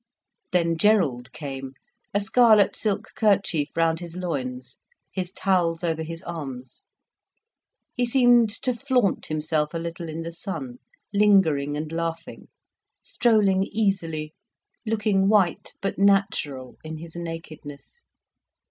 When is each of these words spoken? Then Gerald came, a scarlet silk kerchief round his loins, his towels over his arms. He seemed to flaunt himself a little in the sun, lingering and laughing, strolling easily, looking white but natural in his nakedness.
Then 0.51 0.79
Gerald 0.79 1.31
came, 1.31 1.73
a 2.11 2.19
scarlet 2.19 2.75
silk 2.75 3.09
kerchief 3.15 3.69
round 3.75 3.99
his 3.99 4.15
loins, 4.15 4.79
his 5.11 5.31
towels 5.31 5.83
over 5.83 6.01
his 6.01 6.23
arms. 6.23 6.85
He 7.95 8.07
seemed 8.07 8.49
to 8.63 8.73
flaunt 8.73 9.27
himself 9.27 9.75
a 9.75 9.77
little 9.77 10.09
in 10.09 10.23
the 10.23 10.31
sun, 10.31 10.79
lingering 11.13 11.77
and 11.77 11.91
laughing, 11.91 12.47
strolling 13.03 13.65
easily, 13.65 14.33
looking 14.87 15.29
white 15.29 15.75
but 15.83 15.99
natural 15.99 16.77
in 16.83 16.97
his 16.97 17.15
nakedness. 17.15 18.01